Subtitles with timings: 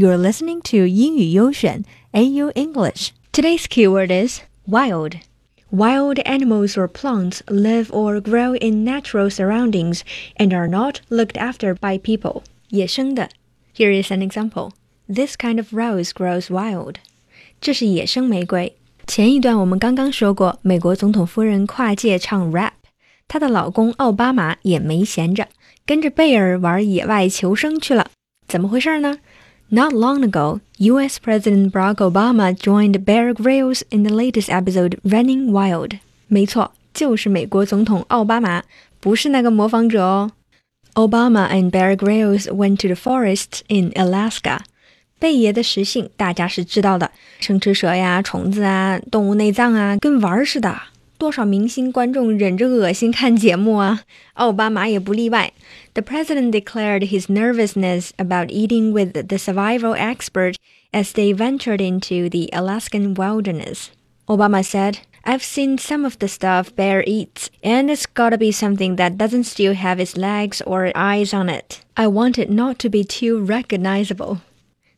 [0.00, 3.10] You're listening to 英语优选 AU English.
[3.34, 5.16] Today's keyword is wild.
[5.70, 10.00] Wild animals or plants live or grow in natural surroundings
[10.38, 12.44] and are not looked after by people.
[12.70, 13.28] 野生的.
[13.76, 14.70] Here is an example.
[15.06, 16.94] This kind of rose grows wild.
[17.60, 18.74] 这是野生玫瑰。
[19.06, 22.72] 前一段我们刚刚说过，美国总统夫人跨界唱 rap，
[23.28, 25.48] 她的老公奥巴马也没闲着，
[25.84, 28.10] 跟着贝尔玩野外求生去了。
[28.48, 29.18] 怎么回事呢
[29.69, 35.51] ？Not long ago, US President Barack Obama joined Bear Grylls in the latest episode Running
[35.51, 35.99] Wild.
[36.27, 38.63] 没错，就是美国总统奥巴马，
[38.99, 40.31] 不是那个模仿者哦。
[40.93, 44.59] Obama and Bear Grylls went to the forests in Alaska.
[45.19, 50.77] 贝爷的食性大家是知道的，生吃蛇呀、虫子啊、动物内脏啊，跟玩儿似的。
[51.19, 54.01] 多少明星观众忍着恶心看节目啊？
[54.33, 55.53] 奥巴马也不例外。
[55.93, 60.55] The president declared his nervousness about eating with the survival expert
[60.91, 63.87] as they ventured into the Alaskan wilderness.
[64.27, 68.95] Obama said, I've seen some of the stuff bear eats, and it's gotta be something
[68.97, 71.79] that doesn't still have its legs or eyes on it.
[71.95, 74.39] I want it not to be too recognizable.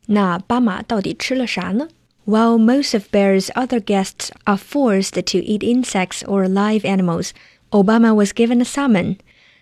[0.06, 1.88] 那巴马到底吃了啥呢
[2.24, 7.32] ？while most of Bear's other guests are forced to eat insects or live animals,
[7.70, 9.16] Obama was given a salmon,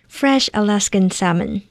[0.07, 1.61] fresh Alaskan salmon,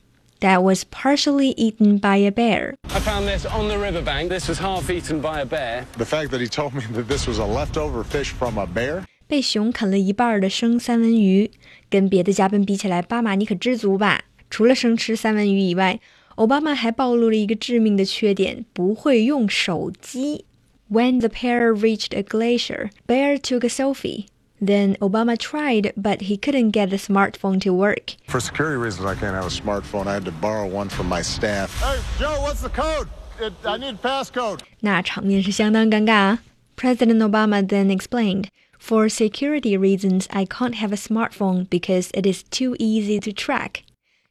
[0.41, 2.77] that was partially eaten by a bear.
[2.85, 4.31] I found this on the riverbank.
[4.31, 5.85] This was half eaten by a bear.
[5.99, 9.05] The fact that he told me that this was a leftover fish from a bear?
[9.27, 11.51] 被熊啃了一半的生三文鱼，
[11.91, 14.25] 跟别的嘉宾比起来，巴马你可知足吧？
[14.49, 16.01] 除了生吃三文鱼以外，
[16.37, 20.45] 奥巴马还暴露了一个致命的缺点：不会用手机。
[20.91, 24.27] when the pair reached a glacier, Bear took a selfie.
[24.61, 28.15] Then Obama tried, but he couldn't get the smartphone to work.
[28.27, 30.07] For security reasons, I can't have a smartphone.
[30.07, 31.71] I had to borrow one from my staff.
[31.83, 33.09] Hey, Joe, what's the code?
[33.39, 34.61] It, I need passcode.
[34.81, 36.39] 那场面是相当尴尬啊。
[36.75, 38.47] President Obama then explained,
[38.79, 43.83] For security reasons, I can't have a smartphone because it is too easy to track.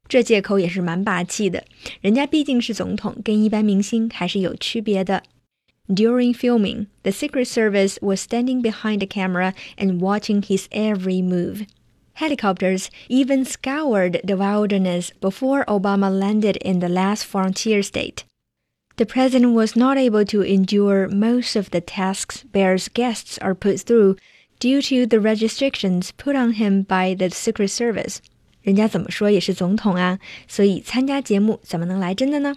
[0.08, 1.66] 这借口也是蛮霸气的，
[2.02, 5.24] 人家毕竟是总统，跟一般明星还是有区别的。
[5.94, 11.66] during filming, the Secret Service was standing behind the camera and watching his every move.
[12.14, 18.24] Helicopters even scoured the wilderness before Obama landed in the last frontier state.
[18.96, 23.82] The president was not able to endure most of the tasks Bear's guests are put
[23.82, 24.16] through
[24.60, 28.22] due to the restrictions put on him by the Secret Service.
[28.62, 30.18] 人家怎么说也是总统啊，
[30.48, 32.56] 所以参加节目怎么能来真的呢？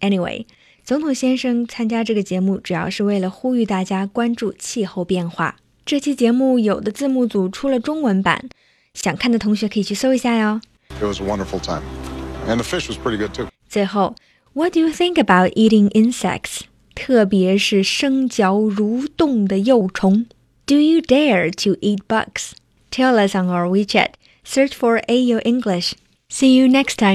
[0.00, 0.46] Anyway,
[0.85, 5.55] 总统先生参加这个节目，主要是为了呼吁大家关注气候变化。
[5.85, 8.49] 这期节目有的字幕组出了中文版，
[8.93, 10.59] 想看的同学可以去搜一下哟。
[10.99, 11.83] It was a wonderful time,
[12.49, 13.47] and the fish was pretty good too.
[13.69, 14.13] 最后
[14.51, 16.63] ，What do you think about eating insects？
[16.93, 20.25] 特别是生嚼蠕动的幼虫。
[20.65, 24.09] Do you dare to eat bugs？Tell us on our WeChat.
[24.45, 25.93] Search for AU English.
[26.29, 27.11] See you next time.